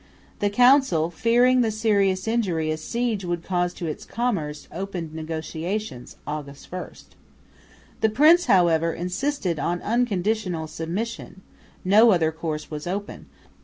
[0.39, 6.15] The council, fearing the serious injury a siege would cause to its commerce, opened negotiations
[6.25, 6.91] (August 1).
[7.99, 11.41] The prince, however, insisting on unconditional submission,
[11.85, 13.27] no other course was open.